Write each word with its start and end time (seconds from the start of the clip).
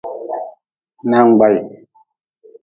Nangbahi. 1.09 1.59